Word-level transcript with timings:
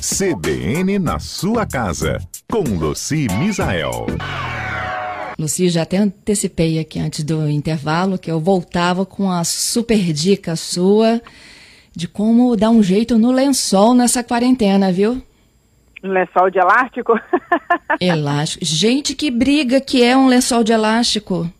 CBN 0.00 0.98
na 0.98 1.18
sua 1.18 1.66
casa, 1.66 2.18
com 2.50 2.62
Luci 2.62 3.26
Misael. 3.38 4.06
Luci, 5.38 5.68
já 5.68 5.82
até 5.82 5.98
antecipei 5.98 6.78
aqui 6.78 6.98
antes 6.98 7.22
do 7.24 7.48
intervalo 7.48 8.18
que 8.18 8.30
eu 8.30 8.40
voltava 8.40 9.06
com 9.06 9.30
a 9.30 9.44
super 9.44 10.12
dica 10.12 10.56
sua 10.56 11.20
de 11.94 12.08
como 12.08 12.56
dar 12.56 12.70
um 12.70 12.82
jeito 12.82 13.18
no 13.18 13.30
lençol 13.30 13.94
nessa 13.94 14.22
quarentena, 14.22 14.92
viu? 14.92 15.22
lençol 16.02 16.50
de 16.50 16.58
elástico? 16.58 17.18
elástico. 18.00 18.64
Gente, 18.64 19.14
que 19.14 19.30
briga 19.30 19.80
que 19.80 20.02
é 20.02 20.16
um 20.16 20.28
lençol 20.28 20.62
de 20.62 20.72
elástico. 20.72 21.50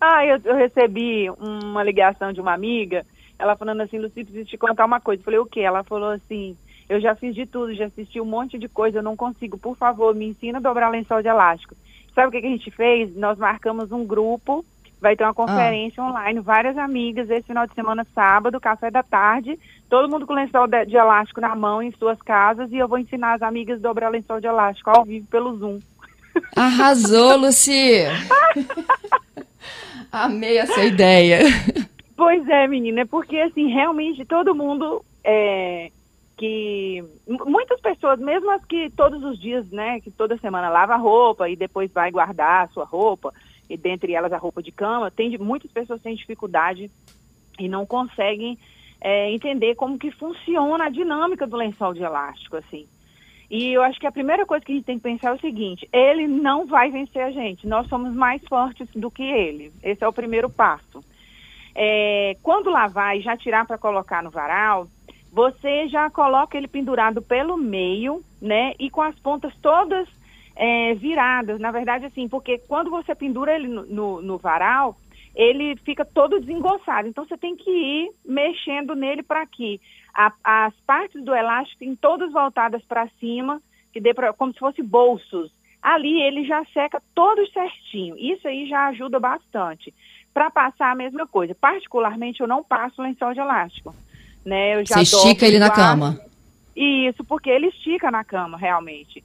Ah, 0.00 0.24
eu, 0.24 0.40
eu 0.44 0.56
recebi 0.56 1.28
uma 1.30 1.82
ligação 1.82 2.32
de 2.32 2.40
uma 2.40 2.54
amiga, 2.54 3.04
ela 3.38 3.56
falando 3.56 3.80
assim, 3.82 3.98
Luci, 3.98 4.24
preciso 4.24 4.44
te 4.44 4.58
contar 4.58 4.84
uma 4.84 5.00
coisa. 5.00 5.20
Eu 5.20 5.24
falei, 5.24 5.40
o 5.40 5.46
quê? 5.46 5.60
Ela 5.60 5.84
falou 5.84 6.10
assim, 6.10 6.56
eu 6.88 7.00
já 7.00 7.14
fiz 7.14 7.34
de 7.34 7.46
tudo, 7.46 7.74
já 7.74 7.86
assisti 7.86 8.20
um 8.20 8.24
monte 8.24 8.58
de 8.58 8.68
coisa, 8.68 8.98
eu 8.98 9.02
não 9.02 9.16
consigo, 9.16 9.58
por 9.58 9.76
favor, 9.76 10.14
me 10.14 10.26
ensina 10.26 10.58
a 10.58 10.60
dobrar 10.60 10.88
lençol 10.88 11.22
de 11.22 11.28
elástico. 11.28 11.76
Sabe 12.14 12.28
o 12.28 12.30
que, 12.30 12.40
que 12.40 12.46
a 12.46 12.50
gente 12.50 12.70
fez? 12.70 13.14
Nós 13.14 13.38
marcamos 13.38 13.92
um 13.92 14.04
grupo, 14.04 14.64
vai 15.00 15.14
ter 15.14 15.24
uma 15.24 15.34
conferência 15.34 16.02
ah. 16.02 16.08
online, 16.08 16.40
várias 16.40 16.76
amigas, 16.78 17.30
esse 17.30 17.46
final 17.46 17.66
de 17.66 17.74
semana, 17.74 18.06
sábado, 18.14 18.60
café 18.60 18.90
da 18.90 19.02
tarde, 19.02 19.58
todo 19.88 20.10
mundo 20.10 20.26
com 20.26 20.32
lençol 20.32 20.66
de, 20.66 20.86
de, 20.86 20.96
elástico 20.96 21.40
na 21.40 21.54
mão 21.54 21.82
em 21.82 21.92
suas 21.92 22.20
casas, 22.22 22.72
e 22.72 22.78
eu 22.78 22.88
vou 22.88 22.98
ensinar 22.98 23.34
as 23.34 23.42
amigas 23.42 23.78
a 23.78 23.82
dobrar 23.82 24.08
lençol 24.08 24.40
de 24.40 24.46
elástico 24.46 24.90
ao 24.90 25.04
vivo 25.04 25.26
pelo 25.28 25.56
Zoom. 25.56 25.78
Arrasou, 26.56 27.36
Luci! 27.36 28.04
Amei 30.10 30.56
essa 30.56 30.82
ideia. 30.84 31.40
Pois 32.18 32.48
é, 32.48 32.66
menina, 32.66 33.06
porque 33.06 33.38
assim, 33.38 33.68
realmente 33.68 34.24
todo 34.24 34.52
mundo 34.52 35.04
é, 35.22 35.88
que 36.36 37.04
muitas 37.46 37.80
pessoas, 37.80 38.18
mesmo 38.18 38.50
as 38.50 38.64
que 38.64 38.90
todos 38.90 39.22
os 39.22 39.40
dias, 39.40 39.70
né, 39.70 40.00
que 40.00 40.10
toda 40.10 40.36
semana 40.38 40.68
lava 40.68 40.96
roupa 40.96 41.48
e 41.48 41.54
depois 41.54 41.92
vai 41.92 42.10
guardar 42.10 42.64
a 42.64 42.68
sua 42.70 42.84
roupa, 42.84 43.32
e 43.70 43.76
dentre 43.76 44.14
elas 44.14 44.32
a 44.32 44.36
roupa 44.36 44.60
de 44.60 44.72
cama, 44.72 45.12
tem 45.12 45.38
muitas 45.38 45.70
pessoas 45.70 46.02
têm 46.02 46.16
dificuldade 46.16 46.90
e 47.56 47.68
não 47.68 47.86
conseguem 47.86 48.58
é, 49.00 49.30
entender 49.30 49.76
como 49.76 49.96
que 49.96 50.10
funciona 50.10 50.86
a 50.86 50.90
dinâmica 50.90 51.46
do 51.46 51.56
lençol 51.56 51.94
de 51.94 52.02
elástico, 52.02 52.56
assim. 52.56 52.88
E 53.48 53.72
eu 53.72 53.80
acho 53.80 54.00
que 54.00 54.08
a 54.08 54.12
primeira 54.12 54.44
coisa 54.44 54.64
que 54.64 54.72
a 54.72 54.74
gente 54.74 54.84
tem 54.84 54.96
que 54.96 55.04
pensar 55.04 55.28
é 55.28 55.34
o 55.34 55.40
seguinte: 55.40 55.88
ele 55.92 56.26
não 56.26 56.66
vai 56.66 56.90
vencer 56.90 57.22
a 57.22 57.30
gente. 57.30 57.64
Nós 57.64 57.86
somos 57.86 58.12
mais 58.12 58.42
fortes 58.48 58.88
do 58.92 59.08
que 59.08 59.22
ele. 59.22 59.70
Esse 59.84 60.02
é 60.02 60.08
o 60.08 60.12
primeiro 60.12 60.50
passo. 60.50 61.00
É, 61.80 62.32
quando 62.42 62.70
lavar 62.70 63.16
e 63.16 63.20
já 63.20 63.36
tirar 63.36 63.64
para 63.64 63.78
colocar 63.78 64.20
no 64.20 64.30
varal, 64.30 64.88
você 65.32 65.86
já 65.86 66.10
coloca 66.10 66.58
ele 66.58 66.66
pendurado 66.66 67.22
pelo 67.22 67.56
meio, 67.56 68.20
né? 68.42 68.72
E 68.80 68.90
com 68.90 69.00
as 69.00 69.16
pontas 69.20 69.54
todas 69.62 70.08
é, 70.56 70.94
viradas. 70.94 71.60
Na 71.60 71.70
verdade, 71.70 72.04
assim, 72.04 72.28
porque 72.28 72.58
quando 72.58 72.90
você 72.90 73.14
pendura 73.14 73.54
ele 73.54 73.68
no, 73.68 73.86
no, 73.86 74.20
no 74.20 74.38
varal, 74.38 74.96
ele 75.36 75.76
fica 75.84 76.04
todo 76.04 76.40
desengonçado. 76.40 77.06
Então 77.06 77.24
você 77.24 77.38
tem 77.38 77.54
que 77.54 77.70
ir 77.70 78.10
mexendo 78.26 78.96
nele 78.96 79.22
para 79.22 79.42
aqui. 79.42 79.80
A, 80.12 80.32
as 80.42 80.74
partes 80.84 81.24
do 81.24 81.32
elástico 81.32 81.78
têm 81.78 81.94
todas 81.94 82.32
voltadas 82.32 82.84
para 82.86 83.08
cima, 83.20 83.62
que 83.92 84.00
dê 84.00 84.12
pra, 84.12 84.32
como 84.32 84.52
se 84.52 84.58
fosse 84.58 84.82
bolsos. 84.82 85.56
Ali 85.80 86.20
ele 86.22 86.44
já 86.44 86.64
seca 86.74 87.00
todo 87.14 87.46
certinho. 87.52 88.16
Isso 88.18 88.48
aí 88.48 88.66
já 88.68 88.88
ajuda 88.88 89.20
bastante. 89.20 89.94
Para 90.38 90.50
passar 90.50 90.92
a 90.92 90.94
mesma 90.94 91.26
coisa. 91.26 91.54
Particularmente 91.54 92.40
eu 92.40 92.46
não 92.46 92.62
passo 92.62 93.02
lençol 93.02 93.34
de 93.34 93.40
elástico 93.40 93.94
né? 94.48 94.74
Eu 94.74 94.86
já 94.86 94.96
Você 94.96 95.16
estica 95.16 95.46
ele 95.46 95.58
na 95.58 95.70
cama? 95.70 96.18
Isso, 96.74 97.24
porque 97.24 97.50
ele 97.50 97.66
estica 97.66 98.10
na 98.10 98.24
cama, 98.24 98.56
realmente. 98.56 99.22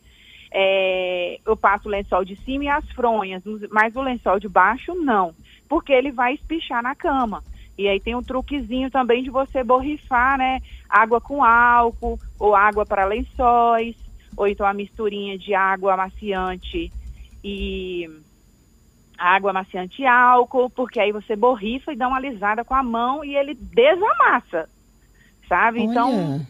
É, 0.52 1.40
eu 1.46 1.56
passo 1.56 1.88
o 1.88 1.92
lençol 1.92 2.24
de 2.24 2.36
cima 2.44 2.66
e 2.66 2.68
as 2.68 2.88
fronhas, 2.92 3.42
mas 3.72 3.96
o 3.96 4.02
lençol 4.02 4.40
de 4.40 4.48
baixo 4.48 4.94
não, 4.94 5.34
porque 5.68 5.92
ele 5.92 6.12
vai 6.12 6.34
espichar 6.34 6.84
na 6.84 6.94
cama. 6.94 7.44
E 7.78 7.88
aí 7.88 8.00
tem 8.00 8.16
um 8.16 8.22
truquezinho 8.22 8.92
também 8.92 9.24
de 9.24 9.32
você 9.32 9.64
borrifar, 9.64 10.38
né? 10.38 10.62
Água 10.88 11.20
com 11.20 11.44
álcool, 11.44 12.20
ou 12.38 12.56
água 12.56 12.86
para 12.86 13.06
lençóis, 13.06 13.96
ou 14.38 14.48
então 14.48 14.66
a 14.66 14.74
misturinha 14.74 15.38
de 15.38 15.56
água 15.56 15.94
amaciante 15.94 16.92
e 17.44 18.10
água 19.24 19.52
amaciante 19.52 20.02
e 20.02 20.06
álcool, 20.06 20.70
porque 20.70 21.00
aí 21.00 21.12
você 21.12 21.36
borrifa 21.36 21.94
e 21.94 21.96
dá 21.96 22.08
uma 22.08 22.18
alisada 22.18 22.64
com 22.64 22.76
a 22.76 22.84
mão 22.84 23.24
e 23.24 23.36
ele 23.36 23.54
desamassa 23.54 24.68
sabe? 25.54 25.80
Olha. 25.80 25.86
Então, 25.86 26.46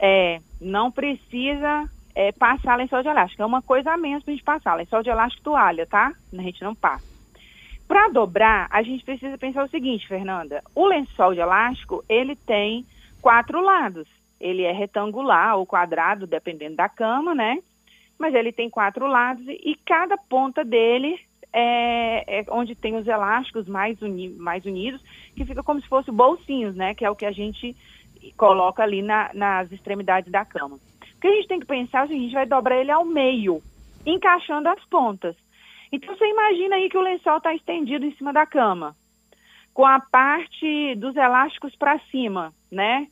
é, 0.00 0.40
não 0.60 0.90
precisa 0.90 1.88
é, 2.14 2.32
passar 2.32 2.76
lençol 2.76 3.02
de 3.02 3.08
elástico. 3.08 3.42
É 3.42 3.46
uma 3.46 3.62
coisa 3.62 3.92
a 3.92 3.96
menos 3.96 4.24
pra 4.24 4.32
gente 4.32 4.44
passar. 4.44 4.74
Lençol 4.74 5.02
de 5.02 5.10
elástico 5.10 5.44
toalha, 5.44 5.86
tá? 5.86 6.12
A 6.36 6.42
gente 6.42 6.62
não 6.62 6.74
passa. 6.74 7.06
Para 7.86 8.08
dobrar, 8.08 8.66
a 8.70 8.82
gente 8.82 9.04
precisa 9.04 9.38
pensar 9.38 9.64
o 9.64 9.68
seguinte, 9.68 10.06
Fernanda. 10.06 10.62
O 10.74 10.86
lençol 10.86 11.34
de 11.34 11.40
elástico, 11.40 12.04
ele 12.08 12.36
tem 12.36 12.84
quatro 13.22 13.60
lados. 13.60 14.06
Ele 14.40 14.62
é 14.62 14.72
retangular 14.72 15.56
ou 15.56 15.66
quadrado, 15.66 16.26
dependendo 16.26 16.76
da 16.76 16.88
cama, 16.88 17.34
né? 17.34 17.58
Mas 18.18 18.34
ele 18.34 18.52
tem 18.52 18.68
quatro 18.68 19.06
lados 19.06 19.44
e 19.48 19.76
cada 19.86 20.16
ponta 20.16 20.64
dele 20.64 21.18
é, 21.52 22.40
é 22.40 22.44
onde 22.50 22.74
tem 22.74 22.96
os 22.96 23.06
elásticos 23.06 23.66
mais, 23.66 24.00
uni 24.02 24.28
mais 24.30 24.64
unidos, 24.64 25.00
que 25.34 25.44
fica 25.44 25.62
como 25.62 25.80
se 25.80 25.88
fossem 25.88 26.12
bolsinhos, 26.12 26.74
né? 26.74 26.94
Que 26.94 27.04
é 27.04 27.10
o 27.10 27.16
que 27.16 27.26
a 27.26 27.32
gente 27.32 27.76
coloca 28.36 28.82
ali 28.82 29.02
na, 29.02 29.30
nas 29.34 29.70
extremidades 29.72 30.30
da 30.30 30.44
cama. 30.44 30.76
O 30.76 31.20
que 31.20 31.26
a 31.26 31.34
gente 31.34 31.48
tem 31.48 31.60
que 31.60 31.66
pensar 31.66 32.04
é 32.04 32.08
seguinte, 32.08 32.20
a 32.20 32.24
gente 32.24 32.34
vai 32.34 32.46
dobrar 32.46 32.76
ele 32.78 32.90
ao 32.90 33.04
meio, 33.04 33.60
encaixando 34.06 34.68
as 34.68 34.84
pontas. 34.86 35.36
Então 35.90 36.14
você 36.16 36.26
imagina 36.26 36.76
aí 36.76 36.88
que 36.88 36.98
o 36.98 37.02
lençol 37.02 37.38
está 37.38 37.54
estendido 37.54 38.04
em 38.04 38.14
cima 38.14 38.32
da 38.32 38.46
cama, 38.46 38.94
com 39.72 39.86
a 39.86 40.00
parte 40.00 40.94
dos 40.96 41.16
elásticos 41.16 41.74
para 41.76 41.98
cima, 42.10 42.52
né? 42.70 43.06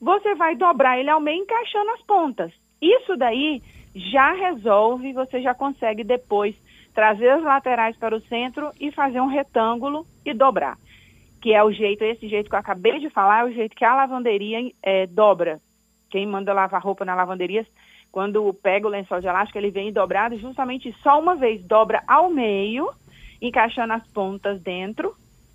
Você 0.00 0.34
vai 0.34 0.56
dobrar 0.56 0.98
ele 0.98 1.08
ao 1.08 1.20
meio 1.20 1.42
encaixando 1.42 1.90
as 1.92 2.02
pontas. 2.02 2.52
Isso 2.82 3.16
daí 3.16 3.62
já 3.94 4.32
resolve, 4.32 5.12
você 5.12 5.40
já 5.40 5.54
consegue 5.54 6.04
depois 6.04 6.54
trazer 6.96 7.28
as 7.28 7.44
laterais 7.44 7.96
para 7.96 8.16
o 8.16 8.20
centro 8.22 8.72
e 8.80 8.90
fazer 8.90 9.20
um 9.20 9.28
retângulo 9.28 10.04
e 10.24 10.34
dobrar 10.34 10.76
que 11.46 11.52
é 11.52 11.62
o 11.62 11.70
jeito, 11.70 12.02
esse 12.02 12.28
jeito 12.28 12.50
que 12.50 12.56
eu 12.56 12.58
acabei 12.58 12.98
de 12.98 13.08
falar, 13.08 13.42
é 13.42 13.44
o 13.44 13.52
jeito 13.52 13.76
que 13.76 13.84
a 13.84 13.94
lavanderia 13.94 14.68
é, 14.82 15.06
dobra. 15.06 15.60
Quem 16.10 16.26
manda 16.26 16.52
lavar 16.52 16.82
roupa 16.82 17.04
na 17.04 17.14
lavanderia, 17.14 17.64
quando 18.10 18.52
pega 18.52 18.88
o 18.88 18.90
lençol 18.90 19.20
de 19.20 19.28
elástico, 19.28 19.56
ele 19.56 19.70
vem 19.70 19.92
dobrado 19.92 20.36
justamente 20.38 20.92
só 21.04 21.20
uma 21.20 21.36
vez, 21.36 21.62
dobra 21.62 22.02
ao 22.08 22.30
meio, 22.30 22.90
encaixando 23.40 23.92
as 23.92 24.04
pontas 24.08 24.60
dentro, 24.60 25.14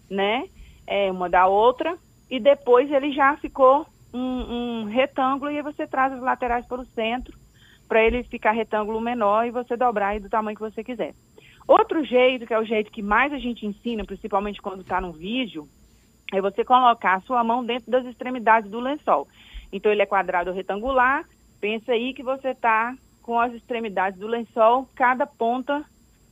né? 0.09 0.45
É, 0.87 1.11
uma 1.11 1.29
da 1.29 1.47
outra, 1.47 1.97
e 2.29 2.39
depois 2.39 2.89
ele 2.89 3.11
já 3.11 3.35
ficou 3.35 3.85
um, 4.13 4.19
um 4.19 4.85
retângulo 4.85 5.51
e 5.51 5.61
você 5.61 5.85
traz 5.85 6.13
as 6.13 6.21
laterais 6.21 6.65
para 6.65 6.79
o 6.79 6.85
centro, 6.85 7.37
para 7.89 8.01
ele 8.01 8.23
ficar 8.23 8.51
retângulo 8.51 9.01
menor 9.01 9.45
e 9.45 9.51
você 9.51 9.75
dobrar 9.75 10.07
aí 10.07 10.21
do 10.21 10.29
tamanho 10.29 10.55
que 10.55 10.63
você 10.63 10.85
quiser. 10.85 11.13
Outro 11.67 12.03
jeito, 12.03 12.45
que 12.45 12.53
é 12.53 12.59
o 12.59 12.65
jeito 12.65 12.91
que 12.91 13.01
mais 13.01 13.31
a 13.31 13.37
gente 13.37 13.65
ensina, 13.65 14.03
principalmente 14.03 14.61
quando 14.61 14.81
está 14.81 14.99
no 14.99 15.11
vídeo, 15.11 15.67
é 16.31 16.41
você 16.41 16.63
colocar 16.63 17.15
a 17.15 17.21
sua 17.21 17.43
mão 17.43 17.63
dentro 17.63 17.91
das 17.91 18.05
extremidades 18.05 18.69
do 18.69 18.79
lençol. 18.79 19.27
Então 19.71 19.91
ele 19.91 20.01
é 20.01 20.05
quadrado 20.05 20.49
ou 20.49 20.55
retangular. 20.55 21.25
Pensa 21.59 21.91
aí 21.91 22.13
que 22.13 22.23
você 22.23 22.49
está 22.49 22.95
com 23.21 23.39
as 23.39 23.53
extremidades 23.53 24.19
do 24.19 24.27
lençol, 24.27 24.87
cada 24.95 25.25
ponta, 25.27 25.85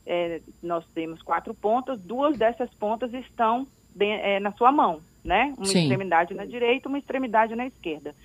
é, 0.06 0.42
nós 0.62 0.84
temos 0.94 1.22
quatro 1.22 1.54
pontas, 1.54 2.02
duas 2.02 2.38
dessas 2.38 2.70
pontas 2.74 3.14
estão 3.14 3.68
de, 3.94 4.06
é, 4.06 4.40
na 4.40 4.52
sua 4.54 4.72
mão, 4.72 5.00
né? 5.24 5.54
Uma 5.56 5.66
Sim. 5.66 5.82
extremidade 5.82 6.34
na 6.34 6.46
direita, 6.46 6.90
uma 6.90 6.98
extremidade 6.98 7.56
na 7.56 7.68
esquerda. 7.68 8.16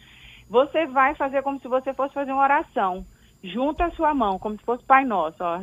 Você 0.48 0.86
vai 0.86 1.14
fazer 1.14 1.42
como 1.42 1.60
se 1.60 1.68
você 1.68 1.92
fosse 1.92 2.14
fazer 2.14 2.32
uma 2.32 2.42
oração. 2.42 3.04
Junta 3.44 3.84
a 3.84 3.90
sua 3.90 4.14
mão, 4.14 4.38
como 4.38 4.56
se 4.56 4.64
fosse 4.64 4.82
Pai 4.84 5.04
Nosso, 5.04 5.36
ó, 5.40 5.60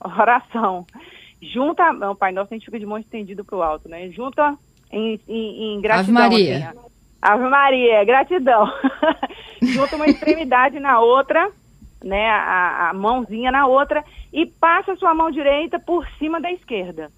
oração. 0.20 0.86
Junta, 1.42 1.90
o 2.08 2.14
Pai 2.14 2.30
Nosso 2.30 2.54
a 2.54 2.56
gente 2.56 2.66
fica 2.66 2.78
de 2.78 2.86
mão 2.86 2.98
estendido 2.98 3.44
para 3.44 3.56
o 3.56 3.62
alto, 3.62 3.88
né? 3.88 4.08
Junta 4.10 4.56
em, 4.90 5.20
em, 5.28 5.74
em 5.74 5.80
gratidão. 5.80 6.22
Ave 6.22 6.30
Maria. 6.30 6.68
Assim, 6.70 6.78
Ave 7.20 7.48
Maria, 7.48 8.04
gratidão. 8.04 8.72
Junta 9.60 9.96
uma 9.96 10.06
extremidade 10.06 10.78
na 10.78 11.00
outra, 11.00 11.50
né, 12.04 12.28
a, 12.28 12.90
a, 12.90 12.94
mãozinha 12.94 13.50
na 13.50 13.66
outra 13.66 14.04
e 14.32 14.46
passa 14.46 14.92
a 14.92 14.96
sua 14.96 15.14
mão 15.14 15.30
direita 15.30 15.78
por 15.80 16.06
cima 16.18 16.40
da 16.40 16.52
esquerda. 16.52 17.10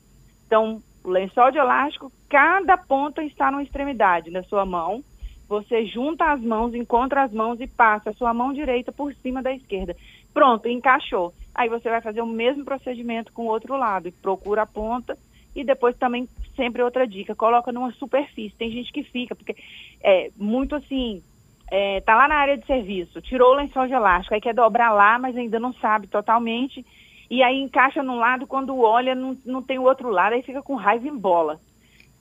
Então, 0.47 0.81
o 1.05 1.11
lençol 1.11 1.51
de 1.51 1.59
elástico, 1.59 2.11
cada 2.31 2.79
ponta 2.79 3.23
está 3.23 3.51
numa 3.51 3.63
extremidade 3.63 4.31
da 4.31 4.43
sua 4.45 4.65
mão. 4.65 5.03
Você 5.49 5.87
junta 5.87 6.33
as 6.33 6.41
mãos, 6.41 6.75
encontra 6.75 7.23
as 7.23 7.33
mãos 7.33 7.61
e 7.61 7.67
passa 7.67 8.11
a 8.11 8.15
sua 8.15 8.35
mão 8.35 8.53
direita 8.53 8.91
por 8.91 9.15
cima 9.15 9.43
da 9.43 9.53
esquerda. 9.53 9.97
Pronto, 10.35 10.69
encaixou. 10.69 11.33
Aí 11.55 11.69
você 11.69 11.89
vai 11.89 12.01
fazer 12.01 12.21
o 12.21 12.27
mesmo 12.27 12.65
procedimento 12.65 13.33
com 13.33 13.45
o 13.45 13.51
outro 13.51 13.77
lado. 13.77 14.13
Procura 14.21 14.63
a 14.63 14.67
ponta 14.67 15.17
e 15.55 15.65
depois 15.65 15.97
também, 15.97 16.29
sempre 16.55 16.83
outra 16.83 17.07
dica, 17.07 17.35
coloca 17.35 17.73
numa 17.73 17.91
superfície. 17.93 18.57
Tem 18.57 18.71
gente 18.71 18.93
que 18.93 19.03
fica, 19.03 19.35
porque 19.35 19.57
é 20.03 20.31
muito 20.37 20.75
assim, 20.75 21.23
é, 21.71 22.01
tá 22.03 22.15
lá 22.15 22.29
na 22.29 22.37
área 22.37 22.59
de 22.59 22.67
serviço, 22.67 23.23
tirou 23.23 23.53
o 23.53 23.57
lençol 23.57 23.87
de 23.87 23.95
elástico, 23.95 24.35
aí 24.35 24.41
quer 24.41 24.55
dobrar 24.55 24.93
lá, 24.93 25.19
mas 25.19 25.35
ainda 25.37 25.59
não 25.59 25.73
sabe 25.73 26.07
totalmente, 26.07 26.85
e 27.31 27.43
aí 27.43 27.59
encaixa 27.59 28.03
num 28.03 28.17
lado, 28.17 28.47
quando 28.47 28.79
olha, 28.79 29.15
não, 29.15 29.37
não 29.45 29.63
tem 29.63 29.79
o 29.79 29.85
outro 29.85 30.11
lado, 30.11 30.35
aí 30.35 30.43
fica 30.43 30.63
com 30.63 30.75
raiva 30.75 31.09
em 31.09 31.17
bola. 31.17 31.59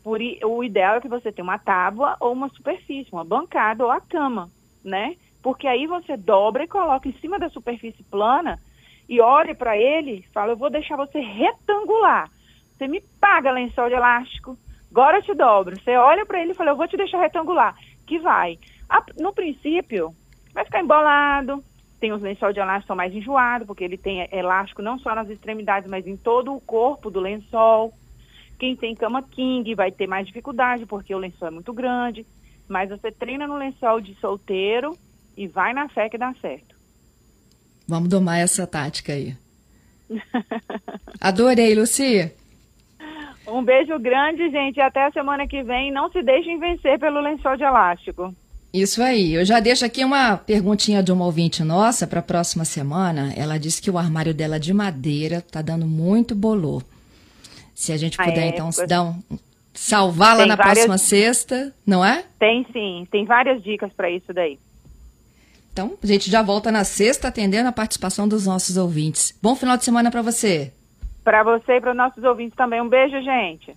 Por, 0.06 0.20
o 0.44 0.64
ideal 0.64 0.98
é 0.98 1.02
que 1.02 1.08
você 1.08 1.32
tenha 1.32 1.44
uma 1.44 1.58
tábua 1.58 2.16
ou 2.20 2.32
uma 2.32 2.48
superfície, 2.50 3.12
uma 3.12 3.26
bancada 3.26 3.84
ou 3.84 3.90
a 3.90 4.00
cama, 4.00 4.52
né? 4.84 5.16
Porque 5.42 5.68
aí 5.68 5.88
você 5.88 6.16
dobra 6.16 6.64
e 6.64 6.68
coloca 6.68 7.10
em 7.10 7.14
cima 7.14 7.40
da 7.40 7.50
superfície 7.50 8.04
plana 8.04 8.60
e 9.10 9.20
olhe 9.20 9.56
para 9.56 9.76
ele 9.76 10.20
e 10.20 10.32
fala, 10.32 10.52
eu 10.52 10.58
vou 10.58 10.70
deixar 10.70 10.96
você 10.96 11.20
retangular. 11.20 12.30
Você 12.78 12.88
me 12.88 13.02
paga 13.20 13.50
lençol 13.50 13.90
de 13.90 13.96
elástico, 13.96 14.56
agora 14.92 15.18
eu 15.18 15.24
te 15.24 15.34
dobro. 15.34 15.76
Você 15.76 15.98
olha 15.98 16.24
para 16.24 16.40
ele 16.40 16.52
e 16.52 16.56
fala, 16.56 16.70
eu 16.70 16.78
vou 16.78 16.88
te 16.88 16.96
deixar 16.96 17.20
retangular. 17.20 17.76
Que 18.06 18.20
vai. 18.20 18.60
No 19.18 19.34
princípio, 19.34 20.14
vai 20.54 20.66
ficar 20.66 20.82
embolado, 20.82 21.64
tem 22.00 22.12
os 22.12 22.22
lençol 22.22 22.54
de 22.54 22.60
elástico 22.60 22.96
mais 22.96 23.12
enjoados, 23.12 23.66
porque 23.66 23.84
ele 23.84 23.98
tem 23.98 24.30
elástico 24.32 24.84
não 24.84 25.00
só 25.00 25.16
nas 25.16 25.32
extremidades, 25.32 25.90
mas 25.90 26.06
em 26.06 26.16
todo 26.16 26.54
o 26.54 26.62
corpo 26.62 27.10
do 27.10 27.20
lençol. 27.20 27.92
Quem 28.58 28.76
tem 28.76 28.96
cama 28.96 29.22
king 29.22 29.74
vai 29.76 29.92
ter 29.92 30.08
mais 30.08 30.26
dificuldade, 30.26 30.86
porque 30.86 31.14
o 31.14 31.20
lençol 31.20 31.50
é 31.50 31.52
muito 31.52 31.74
grande. 31.74 32.26
Mas 32.68 32.90
você 32.90 33.12
treina 33.12 33.46
no 33.48 33.58
lençol 33.58 34.02
de 34.02 34.16
solteiro 34.16 34.98
e 35.38 35.48
vai 35.48 35.74
na 35.74 35.88
fé 35.90 36.10
que 36.10 36.18
dá 36.18 36.34
certo. 36.42 36.76
Vamos 37.88 38.10
domar 38.10 38.40
essa 38.40 38.66
tática 38.66 39.14
aí. 39.14 39.36
Adorei, 41.22 41.76
Luci. 41.76 42.32
Um 43.48 43.64
beijo 43.64 44.00
grande, 44.00 44.50
gente. 44.50 44.80
Até 44.80 45.06
a 45.06 45.12
semana 45.12 45.48
que 45.48 45.62
vem. 45.62 45.92
Não 45.92 46.10
se 46.10 46.24
deixem 46.24 46.58
vencer 46.60 47.00
pelo 47.00 47.22
lençol 47.22 47.56
de 47.56 47.64
elástico. 47.64 48.34
Isso 48.74 49.02
aí. 49.02 49.34
Eu 49.34 49.46
já 49.46 49.60
deixo 49.60 49.86
aqui 49.86 50.04
uma 50.04 50.36
perguntinha 50.36 51.04
de 51.04 51.12
uma 51.12 51.26
ouvinte 51.26 51.64
nossa 51.64 52.08
para 52.08 52.20
a 52.20 52.24
próxima 52.24 52.66
semana. 52.66 53.32
Ela 53.36 53.58
disse 53.58 53.82
que 53.82 53.92
o 53.92 53.98
armário 53.98 54.34
dela 54.34 54.60
de 54.60 54.74
madeira 54.74 55.42
tá 55.42 55.62
dando 55.62 55.86
muito 55.86 56.34
bolor. 56.34 56.84
Se 57.76 57.92
a 57.92 57.98
gente 57.98 58.18
puder, 58.18 58.40
ah, 58.40 58.46
é, 58.46 58.48
então, 58.48 58.70
dar 58.88 59.04
um, 59.04 59.22
salvá-la 59.74 60.46
na 60.46 60.56
várias... 60.56 60.86
próxima 60.86 60.98
sexta, 60.98 61.74
não 61.86 62.04
é? 62.04 62.24
Tem 62.40 62.66
sim. 62.72 63.06
Tem 63.12 63.26
várias 63.26 63.62
dicas 63.62 63.92
para 63.94 64.10
isso 64.10 64.34
daí. 64.34 64.58
Então, 65.74 65.98
a 66.02 66.08
gente 66.08 66.32
já 66.32 66.42
volta 66.42 66.72
na 66.72 66.86
sexta 66.86 67.28
atendendo 67.28 67.68
a 67.68 67.74
participação 67.74 68.30
dos 68.30 68.48
nossos 68.48 68.78
ouvintes. 68.78 69.38
Bom 69.44 69.56
final 69.58 69.76
de 69.76 69.84
semana 69.84 70.10
para 70.10 70.22
você. 70.22 70.72
Para 71.22 71.44
você 71.44 71.74
e 71.74 71.82
para 71.82 71.92
os 71.92 71.98
nossos 71.98 72.24
ouvintes 72.24 72.56
também. 72.56 72.82
Um 72.82 72.88
beijo, 72.88 73.22
gente. 73.22 73.76